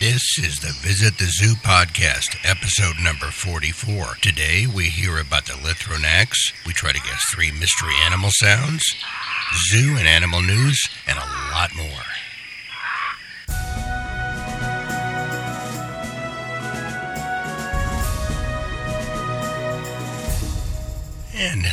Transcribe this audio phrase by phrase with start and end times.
[0.00, 4.14] This is the Visit the Zoo podcast, episode number 44.
[4.22, 6.54] Today we hear about the Lythronax.
[6.64, 8.82] We try to guess three mystery animal sounds,
[9.68, 12.19] zoo and animal news, and a lot more.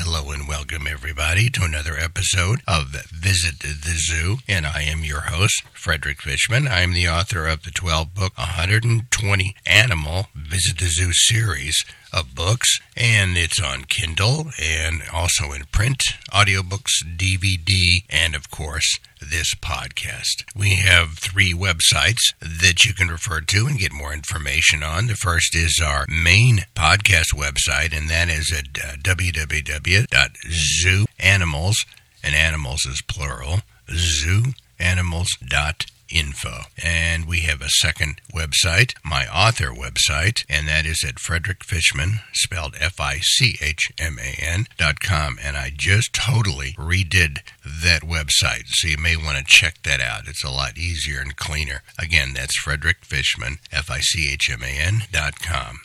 [0.10, 4.38] Hello and welcome everybody to another episode of Visit the Zoo.
[4.48, 6.66] And I am your host, Frederick Fichman.
[6.66, 11.84] I am the author of the 12 book 120 Animal Visit the Zoo series
[12.14, 18.98] of books, and it's on Kindle and also in print, audiobooks, DVD, and of course,
[19.20, 20.46] this podcast.
[20.56, 25.08] We have three websites that you can refer to and get more information on.
[25.08, 31.76] The first is our main podcast website, and that is at uh, www.zooanimals,
[32.24, 36.62] and animals is plural, zooanimals.com info.
[36.82, 42.22] And we have a second website, my author website, and that is at Frederick Fichman,
[42.34, 45.38] spelled F I C H M A N dot com.
[45.44, 50.28] And I just totally redid that website, so you may want to check that out.
[50.28, 51.84] It's a lot easier and cleaner.
[51.98, 55.80] Again, that's Frederick Fichman, F I C H M A N dot com.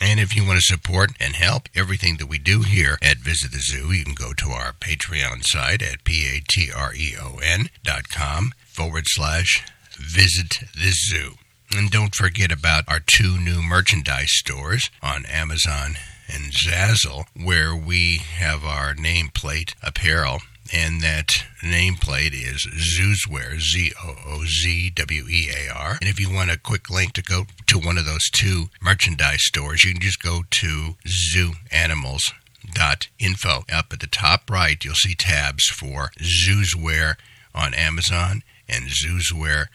[0.00, 3.50] And if you want to support and help everything that we do here at Visit
[3.50, 9.64] the Zoo, you can go to our Patreon site at p-a-t-r-e-o-n dot com forward slash
[9.98, 11.34] visit the zoo.
[11.76, 15.96] And don't forget about our two new merchandise stores on Amazon
[16.32, 24.14] and Zazzle, where we have our nameplate apparel and that nameplate is Zoozwear, Z O
[24.26, 25.98] O Z W E A R.
[26.00, 29.44] And if you want a quick link to go to one of those two merchandise
[29.44, 30.94] stores, you can just go to
[31.34, 33.64] zooanimals.info.
[33.72, 37.16] Up at the top right, you'll see tabs for Zoozwear
[37.54, 39.66] on Amazon and Zoozwear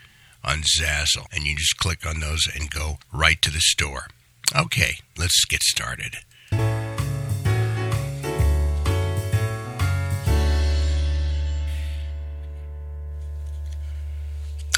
[0.43, 1.25] on Zazzle.
[1.33, 4.07] And you just click on those and go right to the store.
[4.55, 6.17] Okay, let's get started.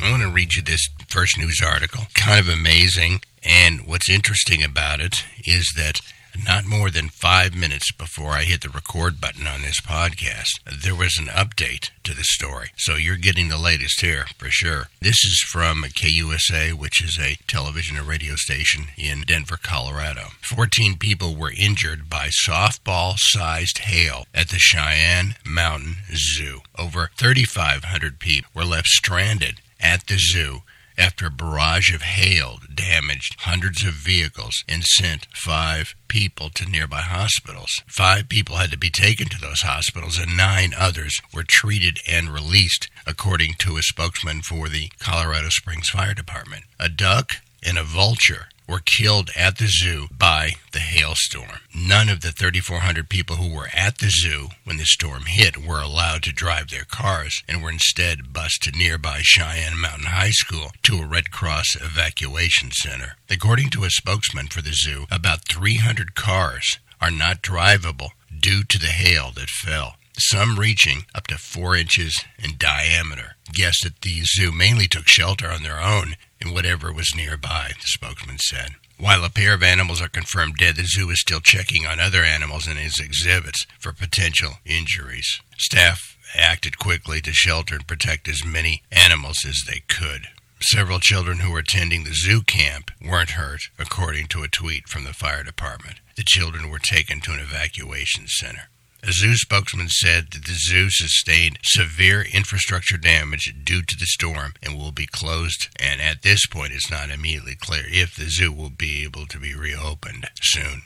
[0.01, 2.03] I want to read you this first news article.
[2.13, 3.21] Kind of amazing.
[3.43, 5.99] And what's interesting about it is that
[6.43, 10.95] not more than five minutes before I hit the record button on this podcast, there
[10.95, 12.71] was an update to the story.
[12.77, 14.87] So you're getting the latest here for sure.
[15.01, 20.29] This is from KUSA, which is a television and radio station in Denver, Colorado.
[20.41, 26.61] 14 people were injured by softball sized hail at the Cheyenne Mountain Zoo.
[26.77, 30.63] Over 3,500 people were left stranded at the zoo
[30.97, 37.01] after a barrage of hail damaged hundreds of vehicles and sent five people to nearby
[37.01, 37.81] hospitals.
[37.87, 42.29] Five people had to be taken to those hospitals, and nine others were treated and
[42.29, 46.63] released, according to a spokesman for the Colorado Springs Fire Department.
[46.79, 51.59] A duck and a vulture were killed at the zoo by the hailstorm.
[51.73, 55.81] None of the 3,400 people who were at the zoo when the storm hit were
[55.81, 60.71] allowed to drive their cars and were instead bused to nearby Cheyenne Mountain High School
[60.83, 63.17] to a Red Cross evacuation center.
[63.29, 68.79] According to a spokesman for the zoo, about 300 cars are not drivable due to
[68.79, 73.35] the hail that fell some reaching up to four inches in diameter.
[73.51, 77.87] Guests at the zoo mainly took shelter on their own in whatever was nearby, the
[77.87, 78.71] spokesman said.
[78.97, 82.23] While a pair of animals are confirmed dead, the zoo is still checking on other
[82.23, 85.41] animals in its exhibits for potential injuries.
[85.57, 90.27] Staff acted quickly to shelter and protect as many animals as they could.
[90.61, 95.03] Several children who were attending the zoo camp weren't hurt, according to a tweet from
[95.03, 95.97] the fire department.
[96.15, 98.69] The children were taken to an evacuation center.
[99.07, 104.55] A zoo spokesman said that the zoo sustained severe infrastructure damage due to the storm
[104.63, 105.67] and will be closed.
[105.79, 109.37] And at this point, it's not immediately clear if the zoo will be able to
[109.37, 110.81] be reopened soon.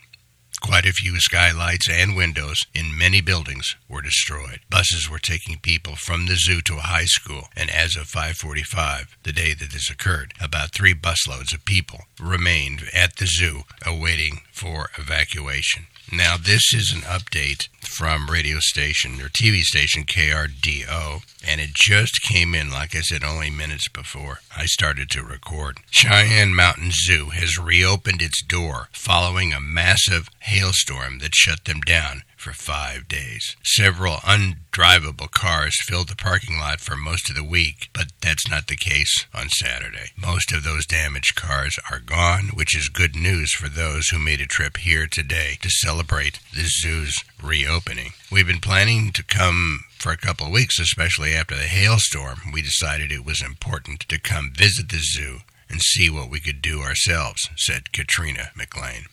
[0.59, 4.59] Quite a few skylights and windows in many buildings were destroyed.
[4.69, 9.16] Buses were taking people from the zoo to a high school, and as of 5:45,
[9.24, 14.42] the day that this occurred, about 3 busloads of people remained at the zoo awaiting
[14.51, 15.88] for evacuation.
[16.12, 22.21] Now, this is an update from radio station or TV station KRDO, and it just
[22.21, 25.80] came in, like I said, only minutes before I started to record.
[25.89, 32.24] Cheyenne Mountain Zoo has reopened its door following a massive hailstorm that shut them down
[32.39, 33.57] for five days.
[33.63, 38.68] Several undrivable cars filled the parking lot for most of the week, but that's not
[38.68, 40.12] the case on Saturday.
[40.15, 44.39] Most of those damaged cars are gone, which is good news for those who made
[44.39, 48.12] a trip here today to celebrate the zoo's reopening.
[48.31, 52.39] We've been planning to come for a couple of weeks, especially after the hailstorm.
[52.53, 55.39] We decided it was important to come visit the zoo
[55.69, 59.06] and see what we could do ourselves, said Katrina McLean.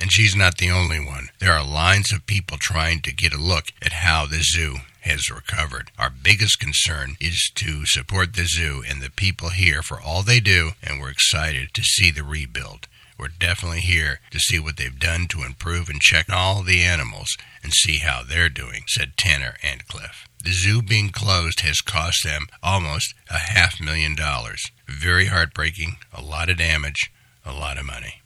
[0.00, 1.28] And she's not the only one.
[1.38, 5.30] There are lines of people trying to get a look at how the zoo has
[5.30, 5.90] recovered.
[5.98, 10.40] Our biggest concern is to support the zoo and the people here for all they
[10.40, 12.86] do, and we're excited to see the rebuild.
[13.18, 17.36] We're definitely here to see what they've done to improve and check all the animals
[17.62, 20.26] and see how they're doing, said Tanner Antcliffe.
[20.42, 24.70] The zoo being closed has cost them almost a half million dollars.
[24.88, 27.12] Very heartbreaking, a lot of damage,
[27.44, 28.22] a lot of money.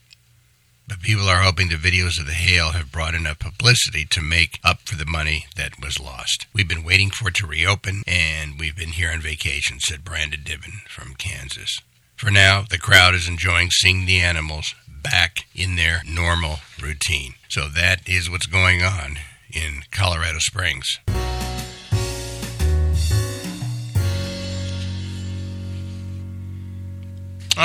[0.86, 4.60] But people are hoping the videos of the hail have brought enough publicity to make
[4.62, 6.46] up for the money that was lost.
[6.52, 10.40] We've been waiting for it to reopen, and we've been here on vacation, said Brandon
[10.44, 11.80] Dibbin from Kansas.
[12.16, 17.34] For now, the crowd is enjoying seeing the animals back in their normal routine.
[17.48, 19.16] So that is what's going on
[19.50, 20.98] in Colorado Springs.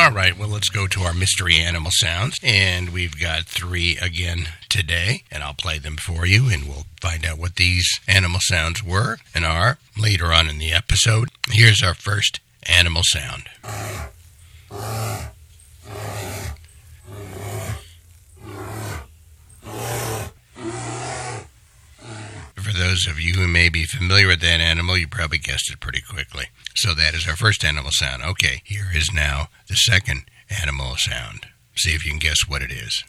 [0.09, 2.39] All right, well, let's go to our mystery animal sounds.
[2.41, 7.23] And we've got three again today, and I'll play them for you, and we'll find
[7.23, 11.29] out what these animal sounds were and are later on in the episode.
[11.51, 13.43] Here's our first animal sound.
[22.69, 25.79] For those of you who may be familiar with that animal, you probably guessed it
[25.79, 26.49] pretty quickly.
[26.75, 28.21] So that is our first animal sound.
[28.21, 30.25] Okay, here is now the second
[30.61, 31.47] animal sound.
[31.75, 33.03] See if you can guess what it is.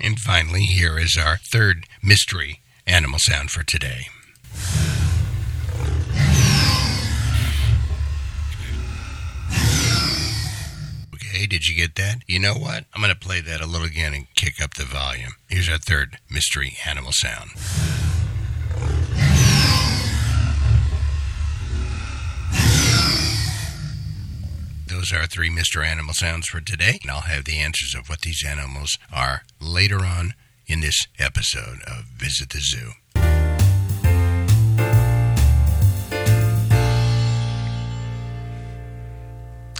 [0.00, 4.06] And finally, here is our third mystery animal sound for today.
[11.46, 12.22] Okay, did you get that?
[12.26, 12.86] You know what?
[12.92, 15.36] I'm going to play that a little again and kick up the volume.
[15.48, 17.50] Here's our third mystery animal sound.
[24.88, 25.86] Those are three Mr.
[25.86, 30.00] Animal sounds for today, and I'll have the answers of what these animals are later
[30.00, 30.34] on
[30.66, 32.90] in this episode of Visit the Zoo.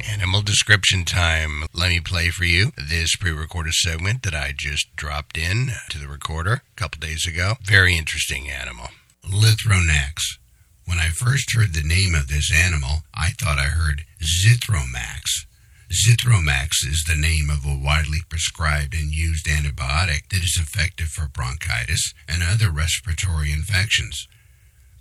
[0.05, 1.65] Animal description time.
[1.73, 5.99] Let me play for you this pre recorded segment that I just dropped in to
[5.99, 7.55] the recorder a couple days ago.
[7.63, 8.89] Very interesting animal.
[9.25, 10.39] Lythronax.
[10.85, 15.47] When I first heard the name of this animal, I thought I heard Zithromax.
[15.91, 21.29] Zithromax is the name of a widely prescribed and used antibiotic that is effective for
[21.29, 24.29] bronchitis and other respiratory infections.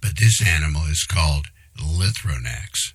[0.02, 1.48] But this animal is called
[1.78, 2.94] Lythronax.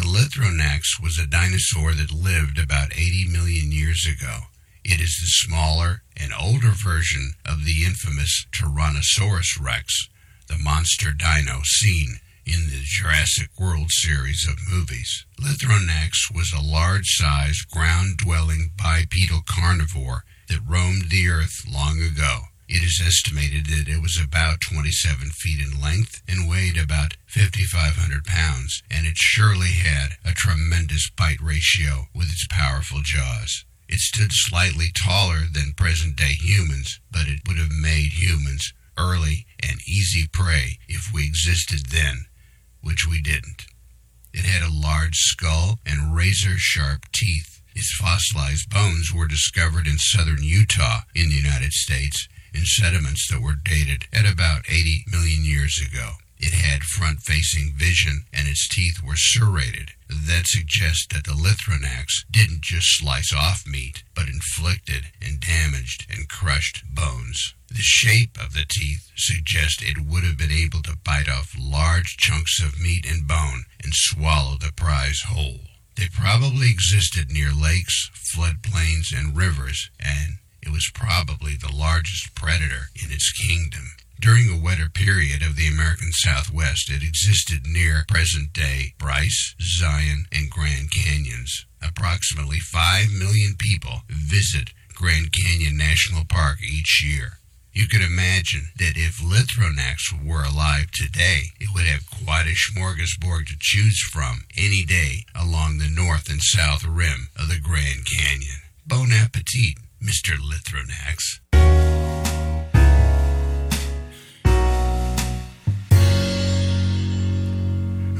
[0.00, 4.44] The Lythronax was a dinosaur that lived about 80 million years ago.
[4.82, 10.08] It is the smaller and older version of the infamous Tyrannosaurus rex,
[10.48, 15.26] the monster dino seen in the Jurassic World series of movies.
[15.38, 22.44] Lythronax was a large-sized, ground-dwelling bipedal carnivore that roamed the earth long ago.
[22.72, 28.24] It is estimated that it was about 27 feet in length and weighed about 5,500
[28.24, 33.64] pounds, and it surely had a tremendous bite ratio with its powerful jaws.
[33.88, 39.46] It stood slightly taller than present day humans, but it would have made humans early
[39.60, 42.26] and easy prey if we existed then,
[42.82, 43.66] which we didn't.
[44.32, 47.62] It had a large skull and razor sharp teeth.
[47.74, 53.42] Its fossilized bones were discovered in southern Utah in the United States in sediments that
[53.42, 56.12] were dated at about 80 million years ago.
[56.38, 59.92] It had front facing vision and its teeth were serrated.
[60.08, 66.28] That suggests that the Lythronax didn't just slice off meat, but inflicted and damaged and
[66.30, 67.54] crushed bones.
[67.68, 72.16] The shape of the teeth suggests it would have been able to bite off large
[72.16, 75.60] chunks of meat and bone and swallow the prize whole.
[75.96, 80.38] They probably existed near lakes, floodplains, and rivers, and
[80.70, 83.90] it was probably the largest predator in its kingdom.
[84.20, 90.26] During a wetter period of the American Southwest, it existed near present day Bryce, Zion,
[90.30, 91.66] and Grand Canyons.
[91.82, 97.38] Approximately 5 million people visit Grand Canyon National Park each year.
[97.72, 103.46] You can imagine that if Lythronax were alive today, it would have quite a smorgasbord
[103.46, 108.62] to choose from any day along the north and south rim of the Grand Canyon.
[108.86, 110.36] Bon appetit, Mr.
[110.38, 111.40] Lythronax.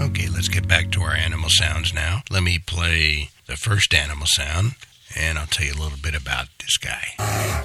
[0.01, 2.23] Okay, let's get back to our animal sounds now.
[2.31, 4.73] Let me play the first animal sound,
[5.17, 7.60] and I'll tell you a little bit about this guy.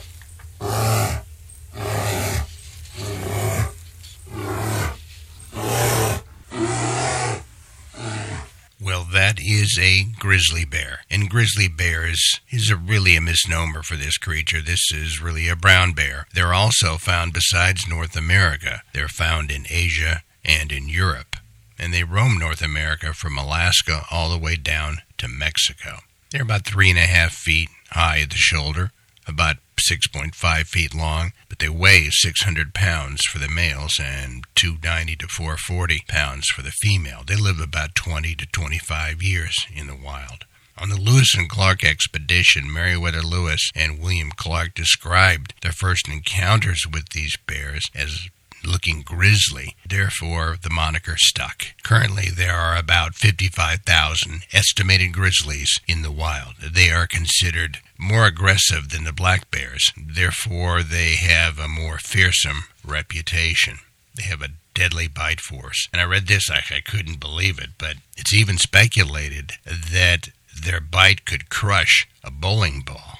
[9.46, 11.00] Is a grizzly bear.
[11.10, 14.62] And grizzly bear is, is a really a misnomer for this creature.
[14.62, 16.28] This is really a brown bear.
[16.34, 18.82] They're also found besides North America.
[18.94, 21.36] They're found in Asia and in Europe.
[21.78, 26.00] And they roam North America from Alaska all the way down to Mexico.
[26.32, 28.92] They're about three and a half feet high at the shoulder,
[29.28, 29.58] about
[29.90, 36.02] 6.5 feet long, but they weigh 600 pounds for the males and 290 to 440
[36.08, 37.24] pounds for the female.
[37.26, 40.46] They live about 20 to 25 years in the wild.
[40.78, 46.86] On the Lewis and Clark expedition, Meriwether Lewis and William Clark described their first encounters
[46.86, 48.30] with these bears as
[48.66, 49.76] looking grisly.
[49.88, 51.68] Therefore, the moniker stuck.
[51.84, 56.56] Currently, there are about 55,000 estimated grizzlies in the wild.
[56.58, 59.92] They are considered more aggressive than the black bears.
[59.98, 63.80] Therefore, they have a more fearsome reputation.
[64.16, 65.88] They have a deadly bite force.
[65.92, 70.30] And I read this, I, I couldn't believe it, but it's even speculated that
[70.64, 73.20] their bite could crush a bowling ball.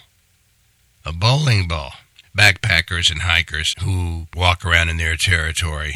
[1.06, 1.94] A bowling ball
[2.36, 5.96] backpackers and hikers who walk around in their territory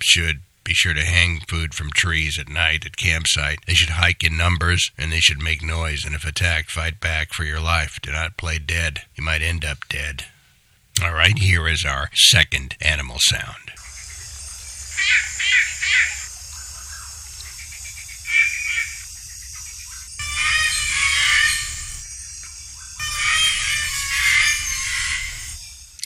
[0.00, 3.58] should be sure to hang food from trees at night at campsite.
[3.66, 7.32] They should hike in numbers and they should make noise, and if attacked, fight back
[7.32, 7.98] for your life.
[8.02, 9.02] Do not play dead.
[9.14, 10.26] You might end up dead.
[11.02, 13.72] All right, here is our second animal sound.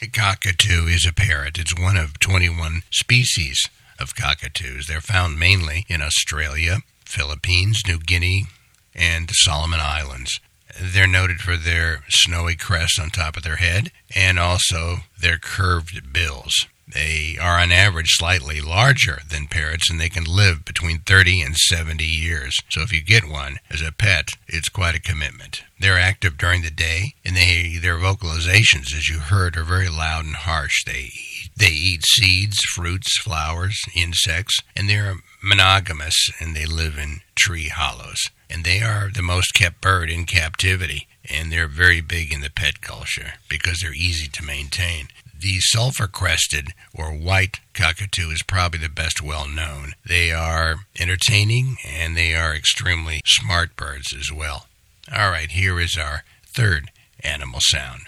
[0.09, 1.59] Cockatoo is a parrot.
[1.59, 3.69] It's one of 21 species
[3.99, 4.87] of cockatoos.
[4.87, 8.47] They're found mainly in Australia, Philippines, New Guinea,
[8.95, 10.41] and the Solomon Islands.
[10.81, 16.13] They're noted for their snowy crest on top of their head and also their curved
[16.13, 16.67] bills.
[16.87, 21.57] They are on average slightly larger than parrots and they can live between 30 and
[21.57, 22.59] 70 years.
[22.71, 25.63] So if you get one as a pet, it's quite a commitment.
[25.79, 30.25] They're active during the day and they their vocalizations as you heard are very loud
[30.25, 30.85] and harsh.
[30.85, 31.11] They
[31.57, 38.31] they eat seeds, fruits, flowers, insects, and they're monogamous and they live in tree hollows.
[38.51, 42.51] And they are the most kept bird in captivity and they're very big in the
[42.51, 45.09] pet culture because they're easy to maintain.
[45.43, 49.95] The sulfur crested or white cockatoo is probably the best well known.
[50.07, 54.69] They are entertaining and they are extremely smart birds as well.
[55.13, 56.93] All right, here is our third
[57.25, 58.03] animal sound.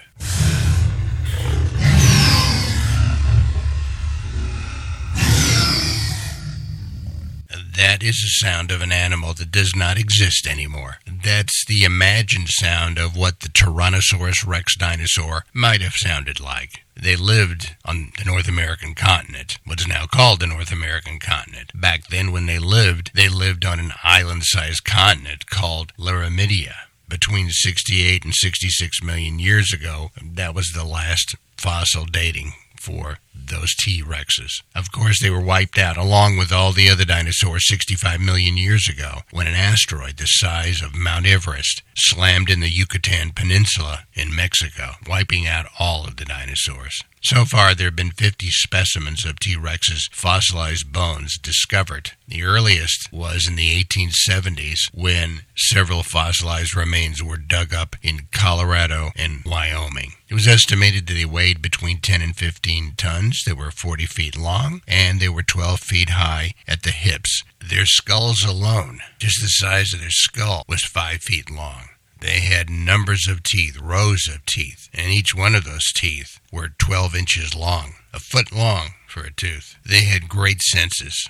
[7.76, 10.98] That is the sound of an animal that does not exist anymore.
[11.06, 16.84] That's the imagined sound of what the Tyrannosaurus rex dinosaur might have sounded like.
[16.94, 21.72] They lived on the North American continent, what's now called the North American continent.
[21.74, 26.74] Back then, when they lived, they lived on an island sized continent called Laramidia.
[27.08, 32.52] Between 68 and 66 million years ago, that was the last fossil dating
[32.84, 34.62] for those T Rexes.
[34.74, 38.88] Of course, they were wiped out along with all the other dinosaurs 65 million years
[38.88, 44.34] ago when an asteroid the size of Mount Everest slammed in the Yucatan Peninsula in
[44.34, 47.02] Mexico, wiping out all of the dinosaurs.
[47.24, 49.56] So far, there have been 50 specimens of T.
[49.56, 52.10] rex's fossilized bones discovered.
[52.28, 59.10] The earliest was in the 1870s when several fossilized remains were dug up in Colorado
[59.16, 60.12] and Wyoming.
[60.28, 63.42] It was estimated that they weighed between 10 and 15 tons.
[63.46, 67.42] They were 40 feet long and they were 12 feet high at the hips.
[67.58, 71.88] Their skulls alone, just the size of their skull, was 5 feet long.
[72.24, 76.70] They had numbers of teeth, rows of teeth, and each one of those teeth were
[76.70, 79.76] 12 inches long, a foot long for a tooth.
[79.84, 81.28] They had great senses.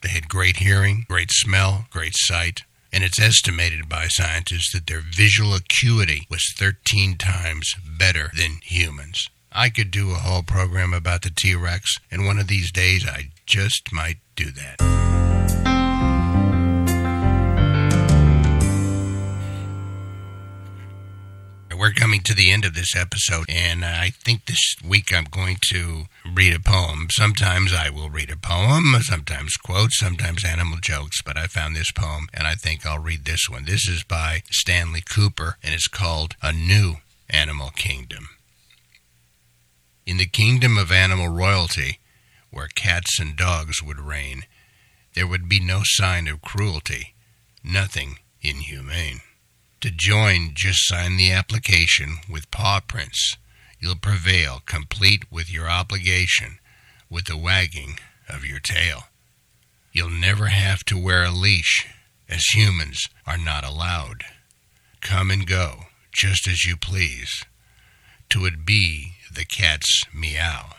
[0.00, 5.02] They had great hearing, great smell, great sight, and it's estimated by scientists that their
[5.02, 9.28] visual acuity was 13 times better than humans.
[9.52, 13.06] I could do a whole program about the T Rex, and one of these days
[13.06, 15.21] I just might do that.
[21.82, 25.56] We're coming to the end of this episode, and I think this week I'm going
[25.72, 27.08] to read a poem.
[27.10, 31.90] Sometimes I will read a poem, sometimes quotes, sometimes animal jokes, but I found this
[31.90, 33.64] poem, and I think I'll read this one.
[33.64, 36.98] This is by Stanley Cooper, and it's called A New
[37.28, 38.28] Animal Kingdom.
[40.06, 41.98] In the kingdom of animal royalty,
[42.52, 44.44] where cats and dogs would reign,
[45.16, 47.14] there would be no sign of cruelty,
[47.64, 49.22] nothing inhumane.
[49.82, 53.36] To join, just sign the application with paw prints.
[53.80, 56.58] You'll prevail, complete with your obligation,
[57.10, 57.98] with the wagging
[58.28, 59.08] of your tail.
[59.92, 61.88] You'll never have to wear a leash
[62.28, 64.22] as humans are not allowed.
[65.00, 67.44] Come and go, just as you please.
[68.30, 70.76] To it be the cat's meow.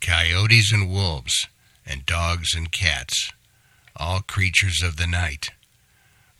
[0.00, 1.46] Coyotes and wolves,
[1.84, 3.32] and dogs and cats,
[3.94, 5.50] all creatures of the night,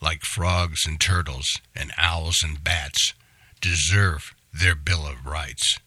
[0.04, 3.14] like frogs and turtles, and owls and bats,
[3.61, 5.78] deserve their Bill of Rights.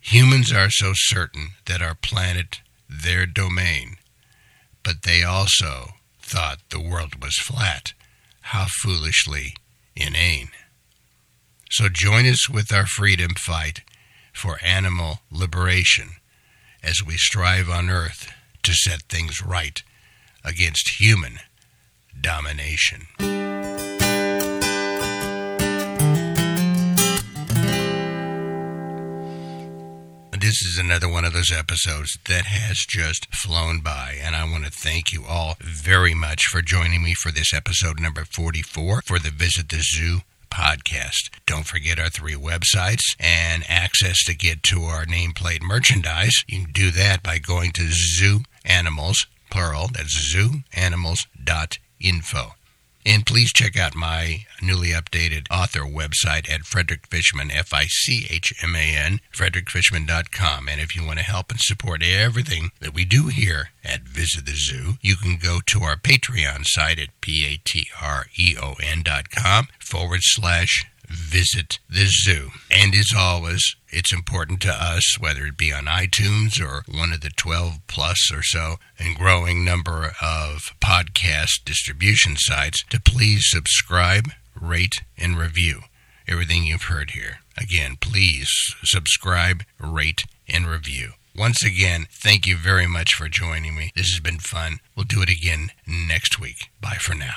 [0.00, 3.96] Humans are so certain that our planet their domain,
[4.82, 7.94] but they also thought the world was flat.
[8.46, 9.54] How foolishly
[9.96, 10.50] inane.
[11.70, 13.80] So join us with our freedom fight
[14.34, 16.10] for animal liberation
[16.82, 18.30] as we strive on earth
[18.64, 19.82] to set things right
[20.44, 21.38] against human
[22.20, 23.06] domination.
[30.42, 34.64] This is another one of those episodes that has just flown by, and I want
[34.64, 39.18] to thank you all very much for joining me for this episode number 44 for
[39.18, 40.18] the Visit the Zoo
[40.50, 41.30] podcast.
[41.46, 46.44] Don't forget our three websites and access to get to our nameplate merchandise.
[46.48, 50.12] You can do that by going to Zoo Animals, plural, that's
[52.02, 52.54] zooanimals.info.
[53.04, 58.28] And please check out my newly updated author website at Frederick Fichman, F I C
[58.30, 60.68] H M A N, frederickfichman.com.
[60.68, 64.46] And if you want to help and support everything that we do here at Visit
[64.46, 68.54] the Zoo, you can go to our Patreon site at P A T R E
[68.60, 72.50] O N.com forward slash visit the zoo.
[72.70, 77.20] And as always, it's important to us, whether it be on iTunes or one of
[77.20, 84.30] the 12 plus or so and growing number of podcast distribution sites, to please subscribe,
[84.60, 85.82] rate, and review
[86.28, 87.38] everything you've heard here.
[87.58, 88.50] Again, please
[88.84, 91.12] subscribe, rate, and review.
[91.34, 93.90] Once again, thank you very much for joining me.
[93.94, 94.78] This has been fun.
[94.96, 96.70] We'll do it again next week.
[96.80, 97.34] Bye for now.